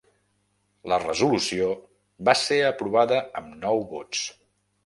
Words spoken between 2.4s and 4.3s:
ser aprovada amb nou vots.